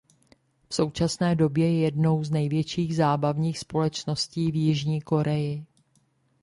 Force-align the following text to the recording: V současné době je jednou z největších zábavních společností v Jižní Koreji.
V 0.69 0.75
současné 0.75 1.35
době 1.35 1.71
je 1.73 1.79
jednou 1.79 2.23
z 2.23 2.31
největších 2.31 2.95
zábavních 2.95 3.59
společností 3.59 4.51
v 4.51 4.55
Jižní 4.55 5.01
Koreji. 5.01 5.65